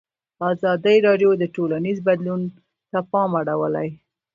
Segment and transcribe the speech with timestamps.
[0.51, 2.41] ازادي راډیو د ټولنیز بدلون
[2.91, 3.89] ته پام اړولی.